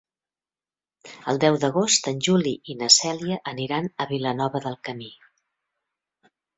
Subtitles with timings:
[1.33, 5.15] El deu d'agost en Juli i na Cèlia aniran a Vilanova del Camí.